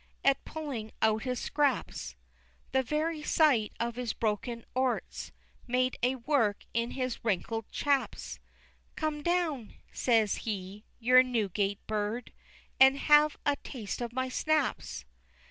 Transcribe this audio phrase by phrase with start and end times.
[0.23, 2.15] At pulling out his scraps,
[2.71, 5.31] The very sight of his broken orts
[5.67, 8.39] Made a work in his wrinkled chaps:
[8.95, 12.33] "Come down," says he, "you Newgate bird,
[12.79, 15.05] And have a taste of my snaps!"